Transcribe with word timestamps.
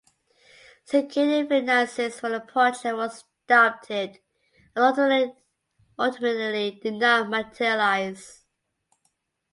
Securing 0.83 1.47
finances 1.47 2.19
for 2.19 2.27
the 2.31 2.39
project 2.39 2.97
was 2.97 3.23
doubted 3.45 4.17
and 4.75 5.31
ultimately 5.99 6.71
did 6.81 6.95
not 6.95 7.29
materialise. 7.29 8.43